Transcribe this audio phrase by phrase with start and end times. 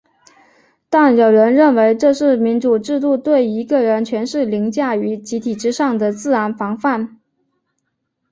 [0.89, 7.19] 但有人认为这是民主制度对一个人权势凌驾于集体之上的自然防范。